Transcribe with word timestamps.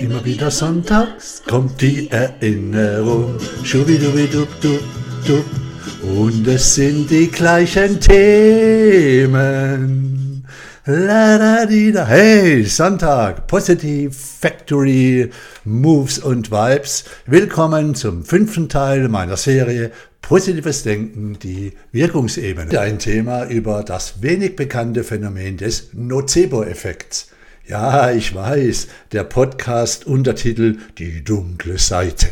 Immer 0.00 0.24
wieder 0.24 0.50
sonntags 0.50 1.42
kommt 1.46 1.78
die 1.82 2.10
Erinnerung. 2.10 3.36
Schubidubidup, 3.62 4.48
dup, 4.62 4.80
dup. 5.26 5.44
Und 6.02 6.48
es 6.48 6.74
sind 6.74 7.10
die 7.10 7.30
gleichen 7.30 8.00
Themen. 8.00 9.36
La. 10.86 11.66
Hey, 12.06 12.64
Sonntag, 12.64 13.46
Positive 13.46 14.10
Factory, 14.10 15.28
Moves 15.64 16.18
und 16.18 16.50
Vibes. 16.50 17.04
Willkommen 17.26 17.94
zum 17.94 18.24
fünften 18.24 18.70
Teil 18.70 19.06
meiner 19.08 19.36
Serie 19.36 19.92
Positives 20.22 20.82
Denken, 20.82 21.38
die 21.42 21.74
Wirkungsebene. 21.92 22.80
Ein 22.80 22.98
Thema 22.98 23.44
über 23.44 23.82
das 23.82 24.22
wenig 24.22 24.56
bekannte 24.56 25.04
Phänomen 25.04 25.58
des 25.58 25.90
Nocebo-Effekts. 25.92 27.26
Ja, 27.70 28.10
ich 28.10 28.34
weiß, 28.34 28.88
der 29.12 29.22
Podcast 29.22 30.04
Untertitel 30.04 30.78
Die 30.98 31.22
dunkle 31.22 31.78
Seite. 31.78 32.26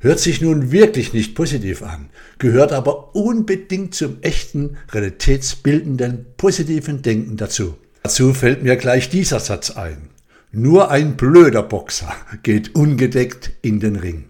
Hört 0.00 0.18
sich 0.18 0.40
nun 0.40 0.72
wirklich 0.72 1.12
nicht 1.12 1.34
positiv 1.34 1.82
an, 1.82 2.08
gehört 2.38 2.72
aber 2.72 3.14
unbedingt 3.14 3.94
zum 3.94 4.22
echten, 4.22 4.78
realitätsbildenden, 4.90 6.24
positiven 6.38 7.02
Denken 7.02 7.36
dazu. 7.36 7.76
Dazu 8.02 8.32
fällt 8.32 8.62
mir 8.62 8.76
gleich 8.76 9.10
dieser 9.10 9.40
Satz 9.40 9.72
ein. 9.72 10.08
Nur 10.52 10.90
ein 10.90 11.18
blöder 11.18 11.64
Boxer 11.64 12.14
geht 12.42 12.74
ungedeckt 12.74 13.50
in 13.60 13.80
den 13.80 13.96
Ring. 13.96 14.24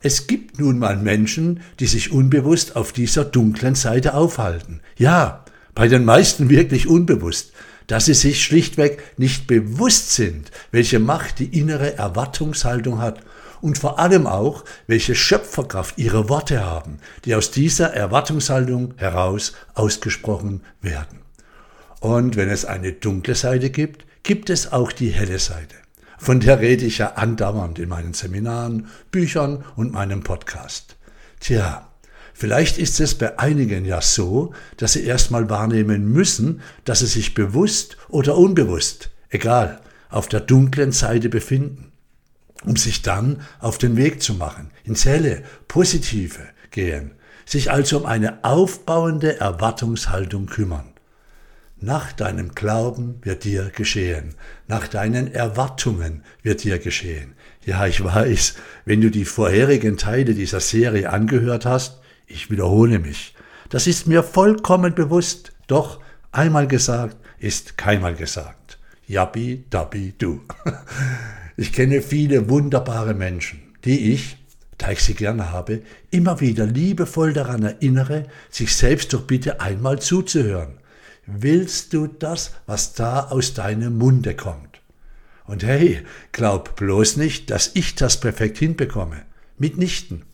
Es 0.00 0.26
gibt 0.26 0.58
nun 0.58 0.78
mal 0.78 0.96
Menschen, 0.96 1.60
die 1.78 1.86
sich 1.86 2.10
unbewusst 2.10 2.74
auf 2.74 2.92
dieser 2.92 3.26
dunklen 3.26 3.74
Seite 3.74 4.14
aufhalten. 4.14 4.80
Ja, 4.96 5.44
bei 5.74 5.88
den 5.88 6.06
meisten 6.06 6.48
wirklich 6.48 6.86
unbewusst 6.86 7.52
dass 7.86 8.06
sie 8.06 8.14
sich 8.14 8.42
schlichtweg 8.42 9.02
nicht 9.16 9.46
bewusst 9.46 10.14
sind, 10.14 10.50
welche 10.70 10.98
Macht 10.98 11.38
die 11.38 11.58
innere 11.58 11.96
Erwartungshaltung 11.96 13.00
hat 13.00 13.20
und 13.60 13.78
vor 13.78 13.98
allem 13.98 14.26
auch, 14.26 14.64
welche 14.86 15.14
Schöpferkraft 15.14 15.98
ihre 15.98 16.28
Worte 16.28 16.64
haben, 16.64 16.98
die 17.24 17.34
aus 17.34 17.50
dieser 17.50 17.94
Erwartungshaltung 17.94 18.94
heraus 18.96 19.54
ausgesprochen 19.74 20.62
werden. 20.82 21.20
Und 22.00 22.36
wenn 22.36 22.50
es 22.50 22.66
eine 22.66 22.92
dunkle 22.92 23.34
Seite 23.34 23.70
gibt, 23.70 24.04
gibt 24.22 24.50
es 24.50 24.72
auch 24.72 24.92
die 24.92 25.08
helle 25.08 25.38
Seite. 25.38 25.76
Von 26.18 26.40
der 26.40 26.60
rede 26.60 26.84
ich 26.84 26.98
ja 26.98 27.12
andauernd 27.14 27.78
in 27.78 27.88
meinen 27.88 28.12
Seminaren, 28.12 28.88
Büchern 29.10 29.64
und 29.76 29.92
meinem 29.92 30.22
Podcast. 30.22 30.96
Tja, 31.40 31.88
Vielleicht 32.36 32.78
ist 32.78 32.98
es 32.98 33.14
bei 33.14 33.38
einigen 33.38 33.84
ja 33.84 34.02
so, 34.02 34.52
dass 34.76 34.94
sie 34.94 35.04
erstmal 35.04 35.48
wahrnehmen 35.48 36.12
müssen, 36.12 36.62
dass 36.84 36.98
sie 36.98 37.06
sich 37.06 37.32
bewusst 37.32 37.96
oder 38.08 38.36
unbewusst, 38.36 39.10
egal, 39.30 39.80
auf 40.10 40.28
der 40.28 40.40
dunklen 40.40 40.90
Seite 40.90 41.28
befinden, 41.28 41.92
um 42.64 42.76
sich 42.76 43.02
dann 43.02 43.40
auf 43.60 43.78
den 43.78 43.96
Weg 43.96 44.20
zu 44.20 44.34
machen, 44.34 44.72
ins 44.82 45.04
helle, 45.04 45.44
positive 45.68 46.40
gehen, 46.72 47.12
sich 47.46 47.70
also 47.70 47.98
um 47.98 48.06
eine 48.06 48.42
aufbauende 48.42 49.38
Erwartungshaltung 49.38 50.46
kümmern. 50.46 50.92
Nach 51.80 52.12
deinem 52.12 52.52
Glauben 52.54 53.20
wird 53.22 53.44
dir 53.44 53.70
geschehen, 53.70 54.34
nach 54.66 54.88
deinen 54.88 55.32
Erwartungen 55.32 56.24
wird 56.42 56.64
dir 56.64 56.80
geschehen. 56.80 57.34
Ja, 57.64 57.86
ich 57.86 58.02
weiß, 58.02 58.54
wenn 58.86 59.00
du 59.00 59.10
die 59.10 59.24
vorherigen 59.24 59.98
Teile 59.98 60.34
dieser 60.34 60.60
Serie 60.60 61.10
angehört 61.10 61.64
hast, 61.64 62.00
ich 62.26 62.50
wiederhole 62.50 62.98
mich. 62.98 63.34
Das 63.68 63.86
ist 63.86 64.06
mir 64.06 64.22
vollkommen 64.22 64.94
bewusst. 64.94 65.52
Doch 65.66 66.00
einmal 66.32 66.66
gesagt 66.66 67.16
ist 67.44 67.76
keinmal 67.76 68.14
gesagt. 68.14 68.78
Yabi, 69.06 69.64
dabi, 69.70 70.14
du. 70.16 70.40
Ich 71.56 71.72
kenne 71.72 72.02
viele 72.02 72.48
wunderbare 72.48 73.14
Menschen, 73.14 73.62
die 73.84 74.12
ich, 74.12 74.38
da 74.76 74.90
ich 74.90 74.98
sie 75.04 75.14
gern 75.14 75.52
habe, 75.52 75.82
immer 76.10 76.40
wieder 76.40 76.66
liebevoll 76.66 77.32
daran 77.32 77.62
erinnere, 77.62 78.26
sich 78.50 78.74
selbst 78.74 79.12
doch 79.12 79.22
bitte 79.22 79.60
einmal 79.60 80.00
zuzuhören. 80.00 80.78
Willst 81.26 81.92
du 81.92 82.08
das, 82.08 82.54
was 82.66 82.94
da 82.94 83.20
aus 83.20 83.54
deinem 83.54 83.98
Munde 83.98 84.34
kommt? 84.34 84.80
Und 85.46 85.62
hey, 85.62 86.02
glaub 86.32 86.74
bloß 86.74 87.18
nicht, 87.18 87.50
dass 87.50 87.70
ich 87.74 87.94
das 87.94 88.18
perfekt 88.18 88.58
hinbekomme. 88.58 89.22
Mitnichten. 89.56 90.24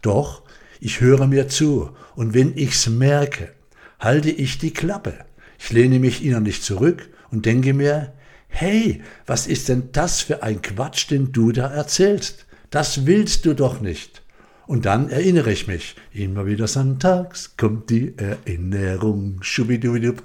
Doch 0.00 0.42
ich 0.80 1.00
höre 1.00 1.26
mir 1.26 1.48
zu 1.48 1.90
und 2.14 2.34
wenn 2.34 2.56
ich's 2.56 2.88
merke, 2.88 3.50
halte 3.98 4.30
ich 4.30 4.58
die 4.58 4.72
Klappe. 4.72 5.14
Ich 5.58 5.70
lehne 5.70 5.98
mich 5.98 6.24
innerlich 6.24 6.62
zurück 6.62 7.08
und 7.30 7.46
denke 7.46 7.74
mir, 7.74 8.12
hey, 8.48 9.02
was 9.26 9.46
ist 9.46 9.68
denn 9.68 9.90
das 9.92 10.20
für 10.20 10.42
ein 10.42 10.62
Quatsch, 10.62 11.10
den 11.10 11.32
du 11.32 11.52
da 11.52 11.68
erzählst? 11.68 12.46
Das 12.70 13.06
willst 13.06 13.44
du 13.44 13.54
doch 13.54 13.80
nicht. 13.80 14.22
Und 14.66 14.84
dann 14.84 15.08
erinnere 15.08 15.50
ich 15.50 15.66
mich. 15.66 15.96
Immer 16.12 16.46
wieder 16.46 16.68
sonntags 16.68 17.56
kommt 17.56 17.88
die 17.90 18.14
Erinnerung. 18.18 19.38
Schubidubidub. 19.40 20.22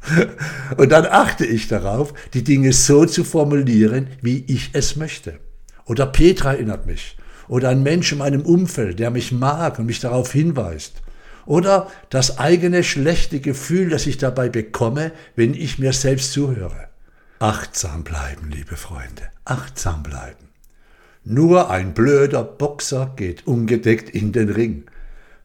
Und 0.76 0.92
dann 0.92 1.06
achte 1.06 1.44
ich 1.44 1.68
darauf, 1.68 2.14
die 2.32 2.44
Dinge 2.44 2.72
so 2.72 3.04
zu 3.04 3.24
formulieren, 3.24 4.06
wie 4.22 4.44
ich 4.46 4.70
es 4.72 4.96
möchte. 4.96 5.40
Oder 5.86 6.06
Petra 6.06 6.52
erinnert 6.52 6.86
mich 6.86 7.16
oder 7.50 7.70
ein 7.70 7.82
Mensch 7.82 8.12
in 8.12 8.18
meinem 8.18 8.42
Umfeld, 8.42 9.00
der 9.00 9.10
mich 9.10 9.32
mag 9.32 9.80
und 9.80 9.86
mich 9.86 9.98
darauf 9.98 10.30
hinweist. 10.30 11.02
Oder 11.46 11.90
das 12.08 12.38
eigene 12.38 12.84
schlechte 12.84 13.40
Gefühl, 13.40 13.90
das 13.90 14.06
ich 14.06 14.18
dabei 14.18 14.48
bekomme, 14.48 15.10
wenn 15.34 15.54
ich 15.54 15.80
mir 15.80 15.92
selbst 15.92 16.32
zuhöre. 16.32 16.88
Achtsam 17.40 18.04
bleiben, 18.04 18.50
liebe 18.52 18.76
Freunde, 18.76 19.30
achtsam 19.44 20.04
bleiben. 20.04 20.48
Nur 21.24 21.70
ein 21.70 21.92
blöder 21.92 22.44
Boxer 22.44 23.14
geht 23.16 23.48
ungedeckt 23.48 24.10
in 24.10 24.30
den 24.30 24.48
Ring. 24.48 24.84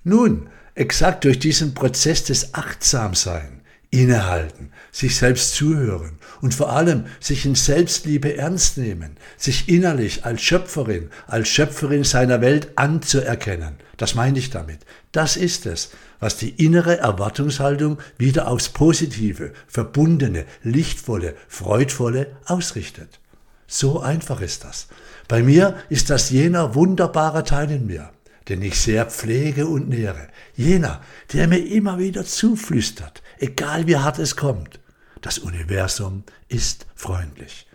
Nun, 0.03 0.47
exakt 0.75 1.23
durch 1.23 1.39
diesen 1.39 1.73
Prozess 1.73 2.23
des 2.23 2.53
Achtsamsein 2.53 3.54
innehalten, 3.95 4.71
sich 4.91 5.15
selbst 5.15 5.55
zuhören 5.55 6.19
und 6.41 6.53
vor 6.53 6.71
allem 6.71 7.05
sich 7.19 7.45
in 7.45 7.55
Selbstliebe 7.55 8.37
ernst 8.37 8.77
nehmen, 8.77 9.17
sich 9.37 9.69
innerlich 9.69 10.25
als 10.25 10.41
Schöpferin, 10.41 11.09
als 11.27 11.47
Schöpferin 11.47 12.03
seiner 12.03 12.41
Welt 12.41 12.69
anzuerkennen. 12.75 13.75
Das 13.97 14.13
meine 14.15 14.37
ich 14.37 14.49
damit. 14.49 14.79
Das 15.11 15.37
ist 15.37 15.65
es, 15.65 15.91
was 16.19 16.37
die 16.37 16.49
innere 16.63 16.97
Erwartungshaltung 16.97 17.99
wieder 18.17 18.47
aufs 18.47 18.69
Positive, 18.69 19.53
Verbundene, 19.67 20.45
Lichtvolle, 20.63 21.35
Freudvolle 21.47 22.35
ausrichtet. 22.45 23.19
So 23.67 24.01
einfach 24.01 24.41
ist 24.41 24.63
das. 24.63 24.87
Bei 25.27 25.41
mir 25.41 25.77
ist 25.89 26.09
das 26.09 26.29
jener 26.29 26.75
wunderbare 26.75 27.43
Teil 27.43 27.71
in 27.71 27.87
mir, 27.87 28.11
den 28.47 28.61
ich 28.61 28.79
sehr 28.79 29.05
pflege 29.05 29.67
und 29.67 29.89
nähere. 29.89 30.27
Jener, 30.55 31.01
der 31.33 31.47
mir 31.47 31.59
immer 31.59 31.99
wieder 31.99 32.25
zuflüstert, 32.25 33.21
egal 33.39 33.87
wie 33.87 33.97
hart 33.97 34.19
es 34.19 34.35
kommt. 34.35 34.79
Das 35.21 35.39
Universum 35.39 36.23
ist 36.47 36.85
freundlich. 36.95 37.67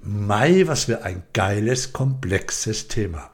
Mai, 0.00 0.66
was 0.66 0.84
für 0.84 1.02
ein 1.02 1.22
geiles, 1.32 1.92
komplexes 1.92 2.88
Thema. 2.88 3.30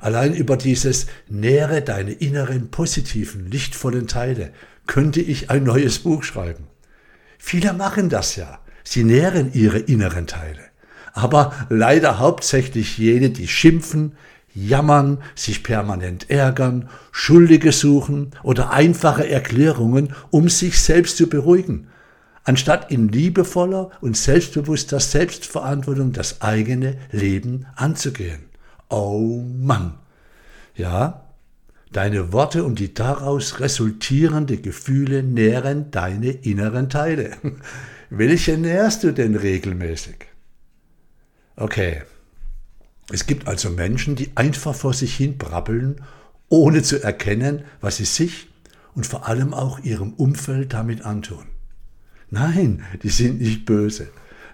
Allein 0.00 0.34
über 0.34 0.56
dieses 0.56 1.06
Nähre 1.28 1.82
deine 1.82 2.12
inneren, 2.12 2.70
positiven, 2.70 3.50
lichtvollen 3.50 4.06
Teile 4.06 4.52
könnte 4.86 5.20
ich 5.20 5.50
ein 5.50 5.64
neues 5.64 5.98
Buch 5.98 6.22
schreiben. 6.22 6.68
Viele 7.38 7.72
machen 7.72 8.08
das 8.08 8.36
ja. 8.36 8.60
Sie 8.84 9.04
nähren 9.04 9.52
ihre 9.52 9.78
inneren 9.78 10.26
Teile. 10.26 10.60
Aber 11.12 11.52
leider 11.70 12.18
hauptsächlich 12.18 12.98
jene, 12.98 13.30
die 13.30 13.48
schimpfen, 13.48 14.16
jammern, 14.56 15.18
sich 15.34 15.62
permanent 15.62 16.30
ärgern, 16.30 16.88
Schuldige 17.12 17.72
suchen 17.72 18.30
oder 18.42 18.70
einfache 18.70 19.28
Erklärungen, 19.28 20.14
um 20.30 20.48
sich 20.48 20.80
selbst 20.80 21.18
zu 21.18 21.28
beruhigen, 21.28 21.88
anstatt 22.44 22.90
in 22.90 23.08
liebevoller 23.08 23.90
und 24.00 24.16
selbstbewusster 24.16 24.98
Selbstverantwortung 24.98 26.12
das 26.12 26.40
eigene 26.40 26.96
Leben 27.12 27.66
anzugehen. 27.76 28.46
Oh 28.88 29.42
Mann! 29.60 29.98
Ja, 30.74 31.26
deine 31.92 32.32
Worte 32.32 32.64
und 32.64 32.78
die 32.78 32.94
daraus 32.94 33.60
resultierende 33.60 34.56
Gefühle 34.56 35.22
nähren 35.22 35.90
deine 35.90 36.30
inneren 36.30 36.88
Teile. 36.88 37.32
Welche 38.10 38.56
nährst 38.56 39.02
du 39.02 39.12
denn 39.12 39.34
regelmäßig? 39.34 40.26
Okay, 41.56 42.02
es 43.10 43.26
gibt 43.26 43.46
also 43.46 43.70
Menschen, 43.70 44.16
die 44.16 44.30
einfach 44.36 44.74
vor 44.74 44.92
sich 44.92 45.14
hin 45.14 45.38
brabbeln, 45.38 46.02
ohne 46.48 46.82
zu 46.82 47.02
erkennen, 47.02 47.64
was 47.80 47.98
sie 47.98 48.04
sich 48.04 48.48
und 48.94 49.06
vor 49.06 49.28
allem 49.28 49.54
auch 49.54 49.78
ihrem 49.80 50.12
Umfeld 50.14 50.72
damit 50.72 51.02
antun. 51.02 51.46
Nein, 52.30 52.84
die 53.02 53.10
sind 53.10 53.40
nicht 53.40 53.64
böse. 53.64 54.08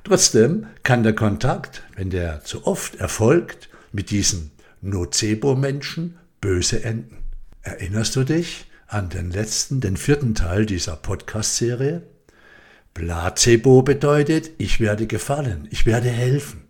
Trotzdem 0.04 0.66
kann 0.82 1.02
der 1.02 1.14
Kontakt, 1.14 1.84
wenn 1.96 2.10
der 2.10 2.44
zu 2.44 2.66
oft 2.66 2.96
erfolgt, 2.96 3.68
mit 3.92 4.10
diesen 4.10 4.50
Nocebo-Menschen 4.80 6.18
böse 6.40 6.82
enden. 6.82 7.18
Erinnerst 7.62 8.16
du 8.16 8.24
dich 8.24 8.66
an 8.88 9.08
den 9.08 9.30
letzten, 9.30 9.80
den 9.80 9.96
vierten 9.96 10.34
Teil 10.34 10.66
dieser 10.66 10.96
Podcast-Serie? 10.96 12.02
Placebo 12.92 13.82
bedeutet, 13.82 14.50
ich 14.58 14.80
werde 14.80 15.06
gefallen, 15.06 15.68
ich 15.70 15.86
werde 15.86 16.08
helfen. 16.10 16.61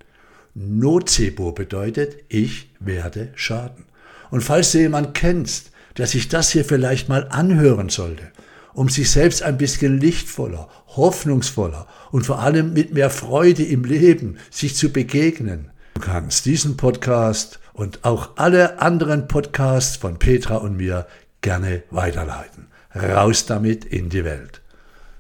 Nocebo 0.55 1.53
bedeutet, 1.53 2.25
ich 2.29 2.71
werde 2.79 3.33
schaden. 3.35 3.85
Und 4.31 4.43
falls 4.43 4.73
du 4.73 4.79
jemanden 4.79 5.13
kennst, 5.13 5.71
der 5.97 6.07
sich 6.07 6.29
das 6.29 6.51
hier 6.51 6.65
vielleicht 6.65 7.09
mal 7.09 7.29
anhören 7.31 7.89
sollte, 7.89 8.31
um 8.75 8.89
sich 8.89 9.11
selbst 9.11 9.43
ein 9.43 9.59
bisschen 9.59 9.99
lichtvoller, 10.01 10.69
hoffnungsvoller 10.89 11.87
und 12.11 12.25
vor 12.25 12.39
allem 12.39 12.73
mit 12.73 12.95
mehr 12.95 13.11
Freude 13.11 13.63
im 13.63 13.85
Leben 13.85 14.39
sich 14.51 14.75
zu 14.75 14.91
begegnen, 14.91 15.71
du 15.95 16.01
kannst 16.01 16.47
diesen 16.47 16.77
Podcast 16.77 17.61
und 17.73 18.05
auch 18.05 18.31
alle 18.37 18.81
anderen 18.81 19.29
Podcasts 19.29 19.97
von 19.97 20.19
Petra 20.19 20.57
und 20.57 20.77
mir 20.77 21.07
gerne 21.41 21.83
weiterleiten. 21.91 22.69
Raus 22.95 23.47
damit 23.47 23.85
in 23.85 24.11
die 24.11 24.25
Welt. 24.25 24.61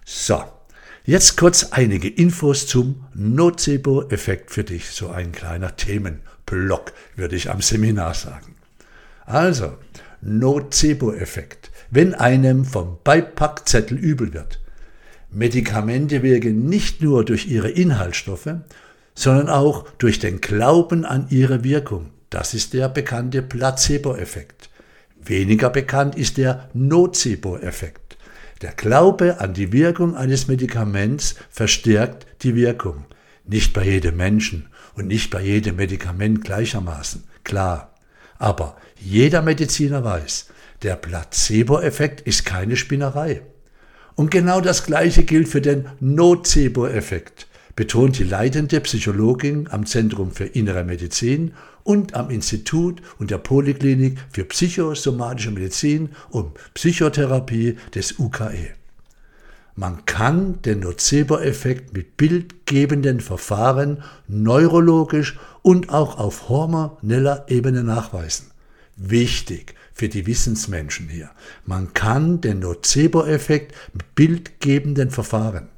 So, 0.04 0.42
jetzt 1.04 1.36
kurz 1.36 1.72
einige 1.72 2.08
Infos 2.08 2.66
zum 2.66 3.04
Nocebo-Effekt 3.14 4.50
für 4.50 4.64
dich. 4.64 4.90
So 4.90 5.10
ein 5.10 5.32
kleiner 5.32 5.76
Themenblock, 5.76 6.92
würde 7.16 7.36
ich 7.36 7.50
am 7.50 7.60
Seminar 7.60 8.14
sagen. 8.14 8.54
Also, 9.24 9.72
Nocebo-Effekt. 10.20 11.70
Wenn 11.90 12.14
einem 12.14 12.64
vom 12.64 12.98
Beipackzettel 13.04 13.98
übel 13.98 14.32
wird. 14.32 14.60
Medikamente 15.30 16.22
wirken 16.22 16.66
nicht 16.66 17.02
nur 17.02 17.24
durch 17.24 17.46
ihre 17.46 17.70
Inhaltsstoffe, 17.70 18.54
sondern 19.14 19.48
auch 19.48 19.88
durch 19.98 20.18
den 20.18 20.40
Glauben 20.40 21.04
an 21.04 21.26
ihre 21.30 21.64
Wirkung. 21.64 22.10
Das 22.30 22.54
ist 22.54 22.72
der 22.74 22.88
bekannte 22.88 23.42
Placebo-Effekt. 23.42 24.70
Weniger 25.24 25.70
bekannt 25.70 26.16
ist 26.16 26.36
der 26.36 26.68
Nocebo-Effekt. 26.74 28.01
Der 28.62 28.72
Glaube 28.72 29.40
an 29.40 29.54
die 29.54 29.72
Wirkung 29.72 30.14
eines 30.14 30.46
Medikaments 30.46 31.34
verstärkt 31.50 32.26
die 32.42 32.54
Wirkung. 32.54 33.04
Nicht 33.44 33.72
bei 33.72 33.82
jedem 33.82 34.16
Menschen 34.16 34.68
und 34.94 35.08
nicht 35.08 35.30
bei 35.30 35.42
jedem 35.42 35.76
Medikament 35.76 36.44
gleichermaßen, 36.44 37.24
klar. 37.42 37.92
Aber 38.38 38.76
jeder 39.00 39.42
Mediziner 39.42 40.04
weiß, 40.04 40.46
der 40.82 40.94
Placebo-Effekt 40.94 42.20
ist 42.20 42.44
keine 42.44 42.76
Spinnerei. 42.76 43.42
Und 44.14 44.30
genau 44.30 44.60
das 44.60 44.84
Gleiche 44.84 45.24
gilt 45.24 45.48
für 45.48 45.60
den 45.60 45.88
Nocebo-Effekt 45.98 47.48
betont 47.76 48.18
die 48.18 48.24
leitende 48.24 48.80
Psychologin 48.80 49.68
am 49.70 49.86
Zentrum 49.86 50.32
für 50.32 50.44
Innere 50.44 50.84
Medizin 50.84 51.54
und 51.84 52.14
am 52.14 52.30
Institut 52.30 53.02
und 53.18 53.30
der 53.30 53.38
Poliklinik 53.38 54.18
für 54.30 54.44
psychosomatische 54.44 55.50
Medizin 55.50 56.10
und 56.30 56.52
Psychotherapie 56.74 57.76
des 57.94 58.18
UKE. 58.18 58.70
Man 59.74 60.04
kann 60.04 60.60
den 60.62 60.80
Nocebo-Effekt 60.80 61.94
mit 61.94 62.18
bildgebenden 62.18 63.20
Verfahren 63.20 64.02
neurologisch 64.28 65.38
und 65.62 65.88
auch 65.88 66.18
auf 66.18 66.50
hormoneller 66.50 67.46
Ebene 67.48 67.82
nachweisen. 67.82 68.50
Wichtig 68.96 69.74
für 69.94 70.10
die 70.10 70.26
Wissensmenschen 70.26 71.08
hier. 71.08 71.30
Man 71.64 71.94
kann 71.94 72.42
den 72.42 72.58
Nocebo-Effekt 72.58 73.74
mit 73.94 74.14
bildgebenden 74.14 75.10
Verfahren, 75.10 75.68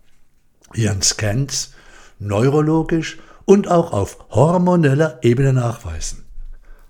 ihren 0.75 1.03
Scans, 1.03 1.73
neurologisch 2.19 3.19
und 3.45 3.69
auch 3.69 3.93
auf 3.93 4.19
hormoneller 4.31 5.19
Ebene 5.23 5.53
nachweisen. 5.53 6.25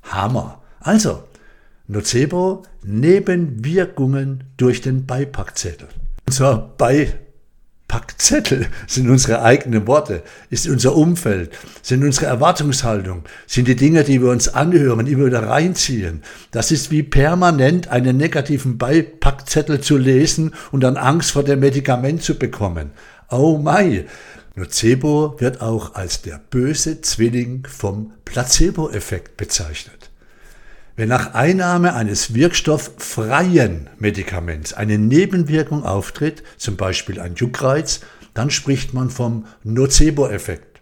Hammer. 0.02 0.60
Also, 0.80 1.24
Nocebo 1.86 2.62
Nebenwirkungen 2.82 4.44
durch 4.56 4.80
den 4.80 5.04
Beipackzettel. 5.06 5.88
Unser 6.26 6.72
Beipackzettel 6.78 8.68
sind 8.86 9.10
unsere 9.10 9.42
eigenen 9.42 9.86
Worte, 9.86 10.22
ist 10.48 10.66
unser 10.66 10.96
Umfeld, 10.96 11.50
sind 11.82 12.02
unsere 12.02 12.26
Erwartungshaltung, 12.26 13.24
sind 13.46 13.68
die 13.68 13.76
Dinge, 13.76 14.04
die 14.04 14.22
wir 14.22 14.30
uns 14.30 14.48
anhören, 14.48 15.06
immer 15.06 15.26
wieder 15.26 15.46
reinziehen. 15.46 16.22
Das 16.52 16.70
ist 16.70 16.90
wie 16.90 17.02
permanent 17.02 17.88
einen 17.88 18.16
negativen 18.16 18.78
Beipackzettel 18.78 19.80
zu 19.80 19.98
lesen 19.98 20.54
und 20.72 20.80
dann 20.80 20.96
Angst 20.96 21.32
vor 21.32 21.44
dem 21.44 21.60
Medikament 21.60 22.22
zu 22.22 22.38
bekommen. 22.38 22.92
Oh 23.30 23.58
mein, 23.58 24.06
Nocebo 24.56 25.34
wird 25.40 25.60
auch 25.60 25.94
als 25.96 26.22
der 26.22 26.40
böse 26.50 27.00
Zwilling 27.00 27.66
vom 27.68 28.12
Placebo-Effekt 28.24 29.36
bezeichnet. 29.36 30.10
Wenn 30.94 31.08
nach 31.08 31.34
Einnahme 31.34 31.94
eines 31.94 32.34
wirkstofffreien 32.34 33.90
Medikaments 33.98 34.72
eine 34.72 34.96
Nebenwirkung 34.96 35.82
auftritt, 35.82 36.44
zum 36.56 36.76
Beispiel 36.76 37.18
ein 37.18 37.34
Juckreiz, 37.34 38.02
dann 38.32 38.50
spricht 38.50 38.94
man 38.94 39.10
vom 39.10 39.46
Nocebo-Effekt. 39.64 40.78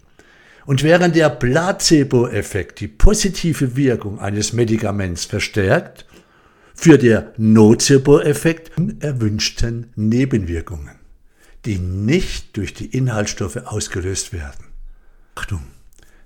Und 0.66 0.82
während 0.82 1.16
der 1.16 1.30
Placebo-Effekt 1.30 2.78
die 2.80 2.88
positive 2.88 3.74
Wirkung 3.74 4.20
eines 4.20 4.52
Medikaments 4.52 5.24
verstärkt, 5.24 6.04
führt 6.74 7.02
der 7.02 7.32
Nocebo-Effekt 7.38 8.76
unerwünschten 8.76 9.92
Nebenwirkungen 9.96 11.01
die 11.64 11.78
nicht 11.78 12.56
durch 12.56 12.74
die 12.74 12.86
Inhaltsstoffe 12.86 13.56
ausgelöst 13.56 14.32
werden. 14.32 14.66
Achtung, 15.34 15.64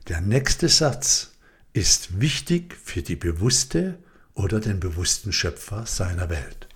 der 0.08 0.20
nächste 0.20 0.68
Satz 0.68 1.32
ist 1.72 2.20
wichtig 2.20 2.74
für 2.82 3.02
die 3.02 3.16
bewusste 3.16 3.98
oder 4.34 4.60
den 4.60 4.80
bewussten 4.80 5.32
Schöpfer 5.32 5.86
seiner 5.86 6.30
Welt. 6.30 6.68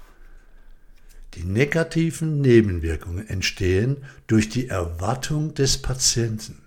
Die 1.35 1.45
negativen 1.45 2.41
Nebenwirkungen 2.41 3.29
entstehen 3.29 3.99
durch 4.27 4.49
die 4.49 4.69
Erwartung 4.69 5.55
des 5.55 5.79
Patienten, 5.79 6.63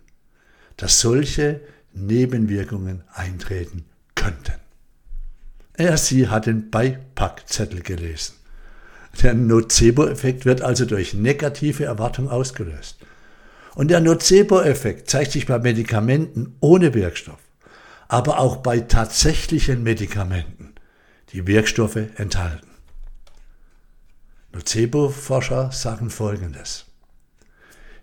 dass 0.77 0.99
solche 0.99 1.61
Nebenwirkungen 1.93 3.03
eintreten 3.13 3.85
könnten. 4.15 4.53
Er, 5.73 5.97
sie 5.97 6.29
hat 6.29 6.45
den 6.45 6.69
Beipackzettel 6.69 7.81
gelesen. 7.81 8.35
Der 9.21 9.33
Nocebo-Effekt 9.33 10.45
wird 10.45 10.61
also 10.61 10.85
durch 10.85 11.13
negative 11.13 11.85
Erwartung 11.85 12.29
ausgelöst. 12.29 12.97
Und 13.75 13.89
der 13.89 14.01
Nocebo-Effekt 14.01 15.09
zeigt 15.09 15.31
sich 15.31 15.45
bei 15.45 15.59
Medikamenten 15.59 16.55
ohne 16.59 16.93
Wirkstoff, 16.93 17.39
aber 18.07 18.39
auch 18.39 18.57
bei 18.57 18.79
tatsächlichen 18.79 19.83
Medikamenten, 19.83 20.75
die 21.31 21.47
Wirkstoffe 21.47 21.99
enthalten. 22.17 22.67
Nocebo-Forscher 24.53 25.71
sagen 25.71 26.09
Folgendes. 26.09 26.85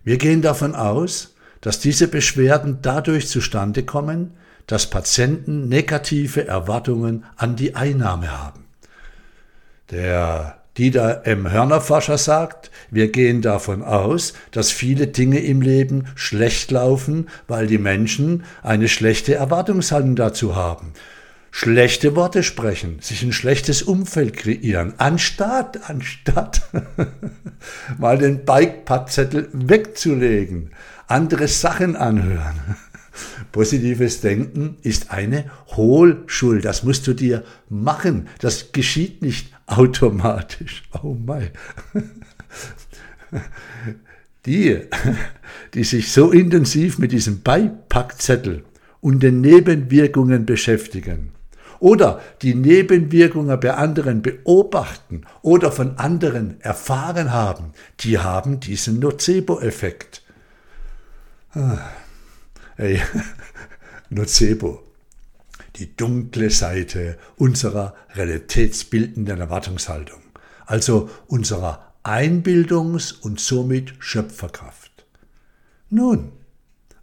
Wir 0.03 0.17
gehen 0.17 0.41
davon 0.41 0.75
aus, 0.75 1.35
dass 1.61 1.79
diese 1.79 2.07
Beschwerden 2.07 2.79
dadurch 2.81 3.27
zustande 3.27 3.83
kommen, 3.83 4.35
dass 4.67 4.89
Patienten 4.89 5.69
negative 5.69 6.47
Erwartungen 6.47 7.25
an 7.35 7.55
die 7.55 7.75
Einnahme 7.75 8.37
haben. 8.37 8.65
Der 9.91 10.60
Dieter 10.77 11.25
M. 11.25 11.51
Hörnerforscher 11.51 12.17
sagt, 12.17 12.71
wir 12.89 13.11
gehen 13.11 13.41
davon 13.41 13.83
aus, 13.83 14.33
dass 14.51 14.71
viele 14.71 15.07
Dinge 15.07 15.39
im 15.39 15.61
Leben 15.61 16.07
schlecht 16.15 16.71
laufen, 16.71 17.27
weil 17.47 17.67
die 17.67 17.77
Menschen 17.77 18.45
eine 18.63 18.87
schlechte 18.87 19.35
Erwartungshaltung 19.35 20.15
dazu 20.15 20.55
haben. 20.55 20.93
Schlechte 21.53 22.15
Worte 22.15 22.43
sprechen, 22.43 22.99
sich 23.01 23.21
ein 23.21 23.33
schlechtes 23.33 23.81
Umfeld 23.83 24.37
kreieren, 24.37 24.93
anstatt, 24.97 25.89
anstatt 25.89 26.61
mal 27.97 28.17
den 28.17 28.45
Bikepadzettel 28.45 29.49
wegzulegen, 29.51 30.71
andere 31.07 31.49
Sachen 31.49 31.97
anhören. 31.97 32.77
Positives 33.51 34.21
Denken 34.21 34.77
ist 34.81 35.11
eine 35.11 35.51
Hohlschuld. 35.75 36.63
Das 36.63 36.83
musst 36.83 37.05
du 37.07 37.13
dir 37.13 37.43
machen. 37.67 38.29
Das 38.39 38.71
geschieht 38.71 39.21
nicht 39.21 39.51
automatisch. 39.71 40.83
Oh 41.03 41.15
mein. 41.25 41.49
Die, 44.45 44.81
die 45.73 45.83
sich 45.83 46.11
so 46.11 46.31
intensiv 46.31 46.99
mit 46.99 47.11
diesem 47.11 47.41
Beipackzettel 47.41 48.63
und 48.99 49.21
den 49.21 49.41
Nebenwirkungen 49.41 50.45
beschäftigen 50.45 51.31
oder 51.79 52.21
die 52.41 52.53
Nebenwirkungen 52.53 53.59
bei 53.59 53.73
anderen 53.73 54.21
beobachten 54.21 55.23
oder 55.41 55.71
von 55.71 55.97
anderen 55.97 56.61
erfahren 56.61 57.31
haben, 57.31 57.73
die 58.01 58.19
haben 58.19 58.59
diesen 58.59 58.99
Nocebo-Effekt. 58.99 60.21
Ah, 61.53 61.79
ey, 62.77 63.01
Nocebo 64.09 64.90
die 65.81 65.95
dunkle 65.95 66.51
Seite 66.51 67.17
unserer 67.37 67.95
realitätsbildenden 68.13 69.39
Erwartungshaltung, 69.39 70.21
also 70.67 71.09
unserer 71.25 71.93
Einbildungs- 72.03 73.19
und 73.19 73.39
somit 73.39 73.95
Schöpferkraft. 73.97 75.05
Nun, 75.89 76.33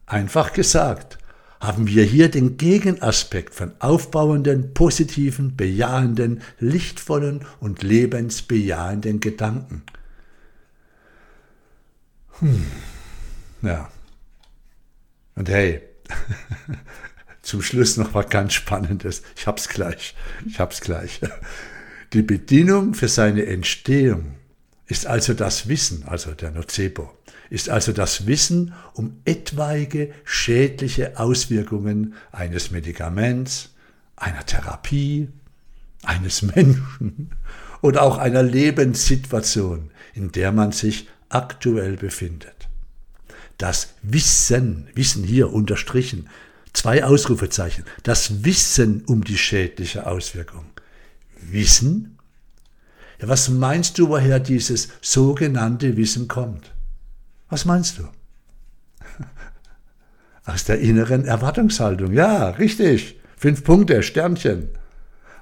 einfach 0.07 0.53
gesagt, 0.53 1.19
haben 1.61 1.89
wir 1.89 2.05
hier 2.05 2.31
den 2.31 2.57
Gegenaspekt 2.57 3.53
von 3.53 3.73
aufbauenden, 3.81 4.75
positiven, 4.75 5.57
bejahenden, 5.57 6.41
lichtvollen 6.61 7.45
und 7.59 7.83
lebensbejahenden 7.83 9.19
Gedanken. 9.19 9.83
Hm. 12.39 12.65
Ja. 13.63 13.91
Und 15.35 15.49
hey, 15.49 15.83
zum 17.49 17.63
Schluss 17.63 17.97
noch 17.97 18.13
was 18.13 18.29
ganz 18.29 18.53
Spannendes. 18.53 19.23
Ich 19.35 19.47
hab's 19.47 19.69
gleich. 19.69 20.15
Ich 20.47 20.61
hab's 20.61 20.83
gleich. 20.83 21.21
Die 22.13 22.21
Bedienung 22.21 22.93
für 22.93 23.09
seine 23.09 23.47
Entstehung 23.47 24.35
ist 24.87 25.07
also 25.07 25.33
das 25.33 25.67
Wissen, 25.67 26.05
also 26.07 26.33
der 26.33 26.51
Nocebo, 26.51 27.11
ist 27.49 27.71
also 27.71 27.93
das 27.93 28.27
Wissen 28.27 28.75
um 28.93 29.21
etwaige 29.25 30.13
schädliche 30.25 31.19
Auswirkungen 31.19 32.15
eines 32.33 32.71
Medikaments, 32.71 33.71
einer 34.17 34.45
Therapie, 34.45 35.29
eines 36.03 36.43
Menschen 36.43 37.31
oder 37.81 38.03
auch 38.03 38.19
einer 38.19 38.43
Lebenssituation, 38.43 39.91
in 40.13 40.33
der 40.33 40.53
man 40.53 40.73
sich 40.73 41.09
aktuell 41.31 41.97
befindet. 41.97 42.69
Das 43.57 43.95
Wissen, 44.03 44.89
Wissen 44.95 45.25
hier 45.25 45.51
unterstrichen, 45.51 46.29
zwei 46.73 47.05
Ausrufezeichen, 47.05 47.85
das 48.03 48.45
Wissen 48.45 49.05
um 49.05 49.25
die 49.25 49.39
schädliche 49.39 50.07
Auswirkung. 50.07 50.65
Wissen? 51.41 52.19
Ja, 53.21 53.29
was 53.29 53.49
meinst 53.49 53.99
du, 53.99 54.09
woher 54.09 54.41
dieses 54.41 54.89
sogenannte 55.01 55.97
Wissen 55.97 56.29
kommt? 56.29 56.73
Was 57.49 57.65
meinst 57.65 57.99
du? 57.99 58.09
Aus 60.45 60.65
der 60.65 60.81
inneren 60.81 61.25
Erwartungshaltung. 61.25 62.13
Ja, 62.13 62.51
richtig. 62.51 63.21
Fünf 63.37 63.65
Punkte, 63.65 64.03
Sternchen. 64.03 64.71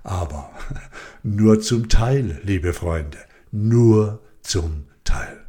Aber 0.02 0.50
nur 1.22 1.60
zum 1.60 1.88
Teil, 1.88 2.40
liebe 2.44 2.72
Freunde. 2.72 3.18
Nur 3.50 4.22
zum 4.42 4.86
Teil. 5.04 5.44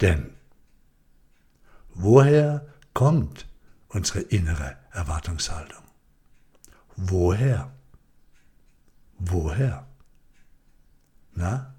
Denn 0.00 0.30
woher 1.94 2.66
kommt 2.94 3.46
unsere 3.90 4.20
innere 4.20 4.76
Erwartungshaltung? 4.92 5.84
Woher? 6.96 7.70
Woher? 9.18 9.86
Na, 11.34 11.74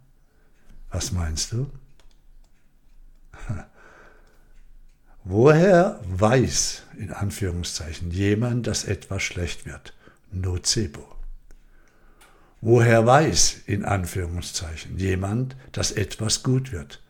was 0.90 1.12
meinst 1.12 1.52
du? 1.52 1.70
Woher 5.24 6.02
weiß, 6.06 6.84
in 6.98 7.12
Anführungszeichen, 7.12 8.12
jemand, 8.12 8.68
dass 8.68 8.84
etwas 8.86 9.22
schlecht 9.22 9.66
wird? 9.66 9.94
Nocebo. 10.32 11.08
Woher 12.62 13.06
weiß, 13.06 13.62
in 13.66 13.86
Anführungszeichen, 13.86 14.98
jemand, 14.98 15.56
dass 15.72 15.92
etwas 15.92 16.44
gut 16.44 16.72
wird? 16.72 17.02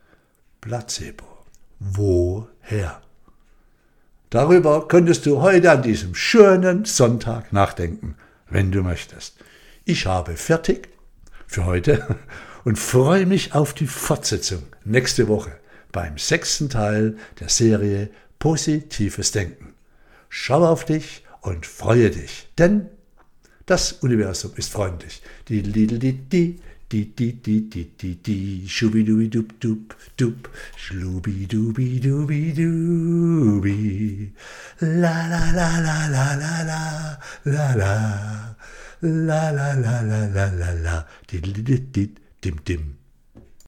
Placebo. 0.60 1.46
Woher? 1.79 3.01
Darüber 4.31 4.88
könntest 4.88 5.25
du 5.25 5.41
heute 5.41 5.69
an 5.71 5.81
diesem 5.81 6.15
schönen 6.15 6.85
Sonntag 6.85 7.51
nachdenken, 7.51 8.15
wenn 8.50 8.71
du 8.71 8.81
möchtest. 8.81 9.35
Ich 9.83 10.05
habe 10.05 10.38
fertig 10.38 10.88
für 11.47 11.65
heute 11.65 12.15
und 12.63 12.79
freue 12.79 13.25
mich 13.25 13.53
auf 13.53 13.73
die 13.73 13.88
Fortsetzung 13.88 14.63
nächste 14.85 15.27
Woche 15.27 15.51
beim 15.91 16.17
sechsten 16.17 16.69
Teil 16.69 17.17
der 17.41 17.50
Serie 17.50 18.09
Positives 18.39 19.33
Denken. 19.33 19.73
Schau 20.29 20.65
auf 20.65 20.85
dich 20.85 21.25
und 21.41 21.65
freue 21.65 22.09
dich, 22.09 22.47
denn 22.57 22.88
das 23.65 23.91
Universum 23.91 24.53
ist 24.55 24.71
freundlich. 24.71 25.21
Die 25.50 25.61
die 25.61 25.88
die 25.88 26.13
die 26.13 26.61
die 26.91 27.05
die 27.15 27.33
die 27.41 27.69
die 27.69 28.15
die 28.25 28.67
schubidubi 28.67 29.29
dub 29.29 29.50
dub 29.60 29.95
dub 30.17 30.50
schlubi 30.75 31.48
dubi 31.48 32.00
dubi 32.00 32.41
dubi 32.53 33.79
la 34.81 35.15
la 35.31 35.43
la 35.55 35.69
la 35.79 35.98
la. 36.10 36.21
La 37.45 37.75
la. 37.75 38.55
La 39.01 39.50
la 39.51 39.74
la 39.74 40.01
la 40.01 40.01
la 40.01 40.19
la 40.27 40.45
la. 40.45 40.45
La 40.51 40.71
la 40.74 41.05
di 41.27 41.39
di 41.41 41.91
di 41.91 42.13
dim 42.39 42.55
dim 42.63 43.00